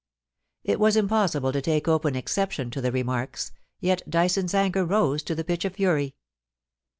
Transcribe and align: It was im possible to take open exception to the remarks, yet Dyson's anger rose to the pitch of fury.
It 0.63 0.79
was 0.79 0.97
im 0.97 1.07
possible 1.07 1.53
to 1.53 1.61
take 1.61 1.87
open 1.87 2.15
exception 2.15 2.71
to 2.71 2.81
the 2.81 2.91
remarks, 2.91 3.51
yet 3.79 4.01
Dyson's 4.09 4.55
anger 4.55 4.83
rose 4.83 5.21
to 5.21 5.35
the 5.35 5.43
pitch 5.43 5.63
of 5.63 5.75
fury. 5.75 6.15